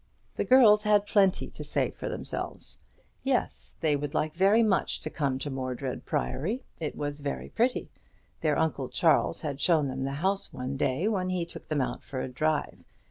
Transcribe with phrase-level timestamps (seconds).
[0.35, 2.79] The girls had plenty to say for themselves.
[3.23, 7.91] Yes; they would like very much to come to Mordred Priory; it was very pretty;
[8.41, 12.01] their Uncle Charles had shown them the house one day when he took them out
[12.03, 12.79] for a drive.